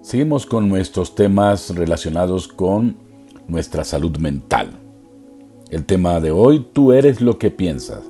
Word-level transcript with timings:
Seguimos 0.00 0.46
con 0.46 0.68
nuestros 0.68 1.16
temas 1.16 1.74
relacionados 1.74 2.46
con 2.46 2.96
nuestra 3.48 3.82
salud 3.82 4.16
mental. 4.18 4.70
El 5.70 5.84
tema 5.84 6.20
de 6.20 6.30
hoy, 6.30 6.64
tú 6.72 6.92
eres 6.92 7.20
lo 7.20 7.36
que 7.36 7.50
piensas. 7.50 8.04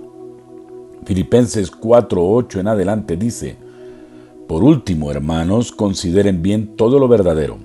Filipenses 1.07 1.73
4:8 1.73 2.61
en 2.61 2.69
adelante 2.69 3.17
dice, 3.17 3.57
por 4.47 4.63
último, 4.65 5.11
hermanos, 5.11 5.73
consideren 5.73 6.43
bien 6.43 6.77
todo 6.77 6.99
lo 6.99 7.09
verdadero, 7.09 7.57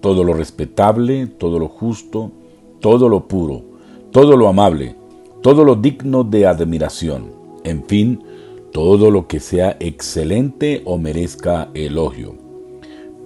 todo 0.00 0.24
lo 0.24 0.34
respetable, 0.34 1.28
todo 1.28 1.60
lo 1.60 1.68
justo, 1.68 2.32
todo 2.80 3.08
lo 3.08 3.28
puro, 3.28 3.62
todo 4.10 4.36
lo 4.36 4.48
amable, 4.48 4.96
todo 5.40 5.64
lo 5.64 5.76
digno 5.76 6.24
de 6.24 6.46
admiración, 6.46 7.30
en 7.62 7.84
fin, 7.84 8.24
todo 8.72 9.10
lo 9.12 9.28
que 9.28 9.38
sea 9.38 9.76
excelente 9.78 10.82
o 10.84 10.98
merezca 10.98 11.70
elogio. 11.74 12.34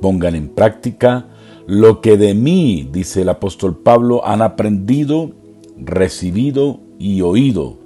Pongan 0.02 0.34
en 0.34 0.48
práctica 0.50 1.28
lo 1.66 2.02
que 2.02 2.18
de 2.18 2.34
mí, 2.34 2.88
dice 2.92 3.22
el 3.22 3.30
apóstol 3.30 3.78
Pablo, 3.78 4.26
han 4.26 4.42
aprendido, 4.42 5.30
recibido 5.78 6.80
y 6.98 7.22
oído, 7.22 7.78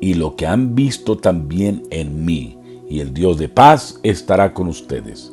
y 0.00 0.14
lo 0.14 0.34
que 0.34 0.46
han 0.46 0.74
visto 0.74 1.18
también 1.18 1.82
en 1.90 2.24
mí, 2.24 2.56
y 2.88 3.00
el 3.00 3.14
Dios 3.14 3.38
de 3.38 3.48
paz 3.48 4.00
estará 4.02 4.52
con 4.54 4.66
ustedes. 4.66 5.32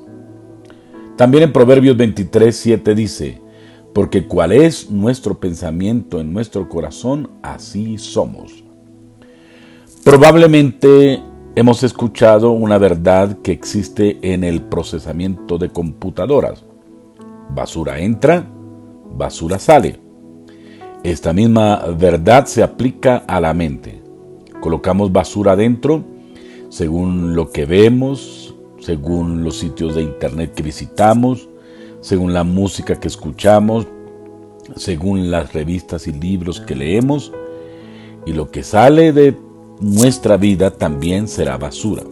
También 1.16 1.46
en 1.46 1.54
Proverbios 1.54 1.98
23, 1.98 2.56
7 2.56 2.94
dice, 2.94 3.42
porque 3.94 4.28
cual 4.28 4.52
es 4.52 4.92
nuestro 4.92 5.40
pensamiento 5.40 6.20
en 6.20 6.34
nuestro 6.34 6.70
corazón, 6.70 7.32
así 7.42 7.98
somos. 7.98 8.64
Probablemente 10.04 11.24
hemos 11.58 11.82
escuchado 11.82 12.52
una 12.52 12.78
verdad 12.78 13.40
que 13.40 13.52
existe 13.52 14.20
en 14.22 14.44
el 14.44 14.62
procesamiento 14.62 15.58
de 15.58 15.70
computadoras. 15.70 16.64
Basura 17.50 17.98
entra, 17.98 18.48
basura 19.16 19.58
sale. 19.58 20.00
Esta 21.04 21.34
misma 21.34 21.84
verdad 21.98 22.46
se 22.46 22.62
aplica 22.62 23.24
a 23.28 23.42
la 23.42 23.56
mente. 23.56 24.04
Colocamos 24.62 25.12
basura 25.12 25.56
dentro 25.56 26.04
según 26.70 27.36
lo 27.36 27.50
que 27.50 27.66
vemos, 27.66 28.54
según 28.80 29.44
los 29.44 29.58
sitios 29.58 29.96
de 29.96 30.04
internet 30.04 30.54
que 30.54 30.62
visitamos, 30.62 31.50
según 32.02 32.36
la 32.36 32.44
música 32.44 33.00
que 33.00 33.08
escuchamos, 33.08 33.88
según 34.76 35.32
las 35.32 35.54
revistas 35.54 36.06
y 36.08 36.12
libros 36.12 36.62
que 36.62 36.76
leemos, 36.76 37.34
y 38.28 38.34
lo 38.34 38.52
que 38.52 38.62
sale 38.62 39.12
de 39.12 39.47
nuestra 39.80 40.38
vida 40.38 40.72
también 40.72 41.28
será 41.28 41.58
basura. 41.58 42.04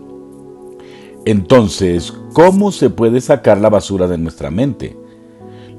Entonces, 1.26 2.14
¿cómo 2.34 2.72
se 2.72 2.90
puede 2.90 3.20
sacar 3.22 3.60
la 3.60 3.70
basura 3.70 4.08
de 4.08 4.18
nuestra 4.18 4.52
mente? 4.52 4.96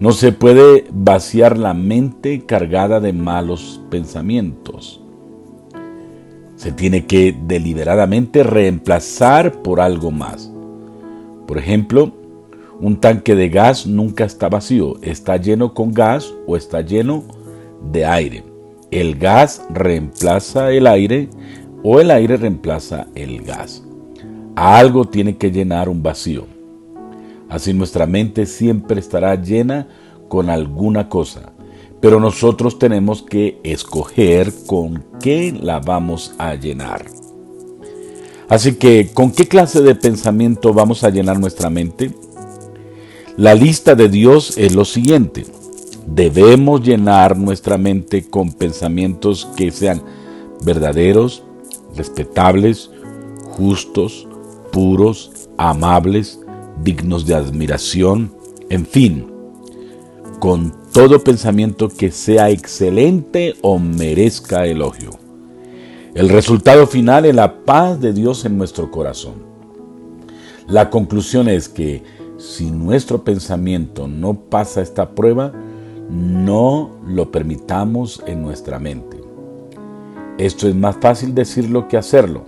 No 0.00 0.12
se 0.12 0.32
puede 0.32 0.86
vaciar 0.92 1.56
la 1.56 1.72
mente 1.72 2.44
cargada 2.44 3.00
de 3.00 3.12
malos 3.12 3.80
pensamientos. 3.88 5.00
Se 6.56 6.72
tiene 6.72 7.06
que 7.06 7.36
deliberadamente 7.46 8.42
reemplazar 8.42 9.62
por 9.62 9.80
algo 9.80 10.10
más. 10.10 10.50
Por 11.46 11.58
ejemplo, 11.58 12.12
un 12.80 12.96
tanque 12.96 13.34
de 13.34 13.48
gas 13.48 13.86
nunca 13.86 14.24
está 14.24 14.48
vacío, 14.48 14.96
está 15.00 15.36
lleno 15.36 15.72
con 15.72 15.92
gas 15.92 16.34
o 16.46 16.56
está 16.56 16.80
lleno 16.80 17.24
de 17.90 18.04
aire. 18.04 18.44
El 18.90 19.16
gas 19.16 19.64
reemplaza 19.70 20.72
el 20.72 20.86
aire 20.86 21.28
o 21.88 22.00
el 22.00 22.10
aire 22.10 22.36
reemplaza 22.36 23.06
el 23.14 23.42
gas. 23.42 23.84
algo 24.56 25.04
tiene 25.04 25.36
que 25.36 25.52
llenar 25.52 25.88
un 25.88 26.02
vacío. 26.02 26.44
Así 27.48 27.72
nuestra 27.72 28.06
mente 28.06 28.46
siempre 28.46 28.98
estará 28.98 29.40
llena 29.40 29.86
con 30.26 30.50
alguna 30.50 31.08
cosa, 31.08 31.52
pero 32.00 32.18
nosotros 32.18 32.80
tenemos 32.80 33.22
que 33.22 33.60
escoger 33.62 34.52
con 34.66 35.04
qué 35.20 35.56
la 35.56 35.78
vamos 35.78 36.34
a 36.38 36.56
llenar. 36.56 37.06
Así 38.48 38.75
que, 38.75 39.10
¿con 39.14 39.30
qué 39.30 39.46
clase 39.46 39.80
de 39.80 39.94
pensamiento 39.94 40.75
vamos 40.75 41.04
a 41.04 41.10
llenar 41.10 41.38
nuestra 41.38 41.70
mente? 41.70 42.10
La 43.36 43.54
lista 43.54 43.94
de 43.94 44.08
Dios 44.08 44.58
es 44.58 44.75
lo 44.75 44.84
siguiente. 44.84 45.46
Debemos 46.04 46.82
llenar 46.82 47.38
nuestra 47.38 47.78
mente 47.78 48.28
con 48.28 48.52
pensamientos 48.52 49.48
que 49.56 49.70
sean 49.70 50.02
verdaderos, 50.64 51.45
respetables, 51.96 52.90
justos, 53.44 54.28
puros, 54.72 55.48
amables, 55.56 56.40
dignos 56.82 57.26
de 57.26 57.34
admiración, 57.34 58.32
en 58.68 58.86
fin, 58.86 59.26
con 60.40 60.74
todo 60.92 61.22
pensamiento 61.22 61.88
que 61.88 62.10
sea 62.10 62.50
excelente 62.50 63.54
o 63.62 63.78
merezca 63.78 64.66
elogio. 64.66 65.10
El 66.14 66.28
resultado 66.28 66.86
final 66.86 67.26
es 67.26 67.34
la 67.34 67.64
paz 67.64 68.00
de 68.00 68.12
Dios 68.12 68.44
en 68.44 68.56
nuestro 68.56 68.90
corazón. 68.90 69.34
La 70.66 70.90
conclusión 70.90 71.48
es 71.48 71.68
que 71.68 72.02
si 72.38 72.70
nuestro 72.70 73.22
pensamiento 73.22 74.08
no 74.08 74.34
pasa 74.34 74.82
esta 74.82 75.10
prueba, 75.14 75.52
no 76.10 76.98
lo 77.06 77.30
permitamos 77.30 78.22
en 78.26 78.42
nuestra 78.42 78.78
mente. 78.78 79.16
Esto 80.38 80.69
es 80.69 80.74
más 80.74 80.97
fácil 80.97 81.34
decirlo 81.34 81.88
que 81.88 81.97
hacerlo. 81.97 82.44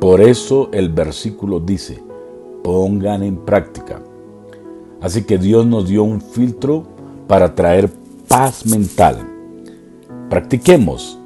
Por 0.00 0.20
eso 0.20 0.70
el 0.72 0.90
versículo 0.90 1.60
dice, 1.60 2.02
pongan 2.62 3.22
en 3.22 3.36
práctica. 3.38 4.00
Así 5.00 5.22
que 5.24 5.38
Dios 5.38 5.66
nos 5.66 5.88
dio 5.88 6.04
un 6.04 6.20
filtro 6.20 6.84
para 7.26 7.54
traer 7.54 7.90
paz 8.28 8.64
mental. 8.64 9.16
Practiquemos 10.28 11.18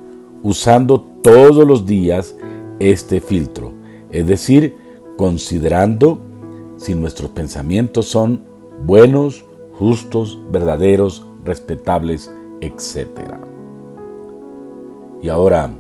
usando 0.43 1.01
todos 1.23 1.67
los 1.67 1.85
días 1.85 2.35
este 2.79 3.21
filtro, 3.21 3.73
es 4.11 4.27
decir, 4.27 4.77
considerando 5.17 6.19
si 6.77 6.95
nuestros 6.95 7.31
pensamientos 7.31 8.07
son 8.07 8.43
buenos, 8.85 9.45
justos, 9.79 10.41
verdaderos, 10.51 11.27
respetables, 11.45 12.31
etc. 12.61 13.54
Y 15.25 15.31
ahora, 15.31 15.71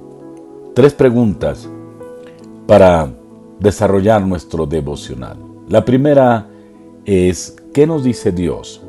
tres 0.73 0.95
preguntas 0.95 1.69
para 2.67 3.13
desarrollar 3.61 4.27
nuestro 4.27 4.65
devocional. 4.65 5.37
La 5.69 5.85
primera 5.85 6.49
es, 7.05 7.55
¿qué 7.75 7.87
nos 7.87 8.05
dice 8.05 8.33
Dios? 8.33 8.81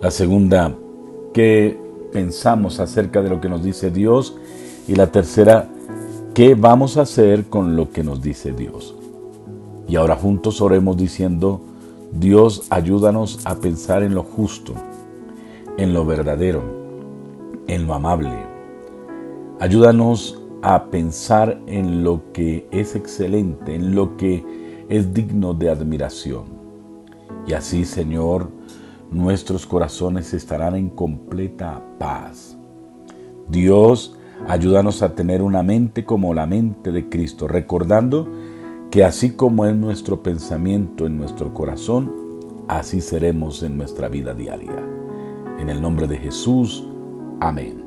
La 0.00 0.10
segunda, 0.10 0.74
¿qué 1.34 1.78
pensamos 2.14 2.80
acerca 2.80 3.20
de 3.20 3.28
lo 3.28 3.38
que 3.38 3.50
nos 3.50 3.62
dice 3.62 3.90
Dios? 3.90 4.38
Y 4.88 4.94
la 4.94 5.08
tercera, 5.08 5.68
¿qué 6.32 6.54
vamos 6.54 6.96
a 6.96 7.02
hacer 7.02 7.44
con 7.44 7.76
lo 7.76 7.90
que 7.90 8.02
nos 8.02 8.22
dice 8.22 8.52
Dios? 8.52 8.94
Y 9.86 9.96
ahora 9.96 10.16
juntos 10.16 10.62
oremos 10.62 10.96
diciendo, 10.96 11.60
Dios 12.10 12.62
ayúdanos 12.70 13.40
a 13.44 13.56
pensar 13.56 14.02
en 14.02 14.14
lo 14.14 14.22
justo, 14.22 14.72
en 15.76 15.92
lo 15.92 16.06
verdadero, 16.06 16.62
en 17.66 17.86
lo 17.86 17.92
amable. 17.92 18.55
Ayúdanos 19.58 20.38
a 20.60 20.90
pensar 20.90 21.58
en 21.66 22.04
lo 22.04 22.30
que 22.34 22.68
es 22.72 22.94
excelente, 22.94 23.74
en 23.74 23.94
lo 23.94 24.18
que 24.18 24.44
es 24.90 25.14
digno 25.14 25.54
de 25.54 25.70
admiración. 25.70 26.44
Y 27.46 27.54
así, 27.54 27.86
Señor, 27.86 28.50
nuestros 29.10 29.64
corazones 29.64 30.34
estarán 30.34 30.74
en 30.74 30.90
completa 30.90 31.82
paz. 31.98 32.58
Dios, 33.48 34.18
ayúdanos 34.46 35.02
a 35.02 35.14
tener 35.14 35.40
una 35.40 35.62
mente 35.62 36.04
como 36.04 36.34
la 36.34 36.46
mente 36.46 36.92
de 36.92 37.08
Cristo, 37.08 37.48
recordando 37.48 38.28
que 38.90 39.04
así 39.04 39.30
como 39.30 39.64
es 39.64 39.74
nuestro 39.74 40.22
pensamiento 40.22 41.06
en 41.06 41.16
nuestro 41.16 41.54
corazón, 41.54 42.12
así 42.68 43.00
seremos 43.00 43.62
en 43.62 43.78
nuestra 43.78 44.08
vida 44.08 44.34
diaria. 44.34 44.84
En 45.58 45.70
el 45.70 45.80
nombre 45.80 46.06
de 46.06 46.18
Jesús, 46.18 46.86
amén. 47.40 47.85